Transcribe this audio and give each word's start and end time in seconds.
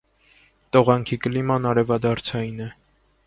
Տողանքի 0.77 1.19
կլիման 1.27 1.69
արևադարձային 1.73 2.65
է։ 2.69 2.71